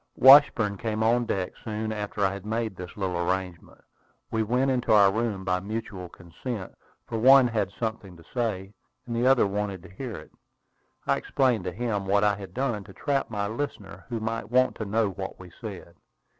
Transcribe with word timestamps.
Washburn 0.17 0.77
came 0.77 1.03
on 1.03 1.25
deck 1.27 1.53
soon 1.63 1.91
after 1.91 2.25
I 2.25 2.33
had 2.33 2.43
made 2.43 2.75
this 2.75 2.97
little 2.97 3.19
arrangement. 3.19 3.83
We 4.31 4.41
went 4.41 4.71
into 4.71 4.91
our 4.91 5.11
room 5.13 5.45
by 5.45 5.59
mutual 5.59 6.09
consent, 6.09 6.73
for 7.05 7.19
one 7.19 7.47
had 7.47 7.69
something 7.79 8.17
to 8.17 8.23
say, 8.33 8.73
and 9.05 9.15
the 9.15 9.27
other 9.27 9.45
wanted 9.45 9.83
to 9.83 9.89
hear 9.89 10.15
it. 10.15 10.31
I 11.05 11.17
explained 11.17 11.65
to 11.65 11.71
him 11.71 12.07
what 12.07 12.23
I 12.23 12.33
had 12.35 12.55
done 12.55 12.83
to 12.85 12.93
trap 12.93 13.27
any 13.31 13.53
listener 13.53 14.03
who 14.09 14.19
might 14.19 14.49
want 14.49 14.75
to 14.77 14.85
know 14.85 15.07
what 15.07 15.39
we 15.39 15.51
said. 15.61 15.93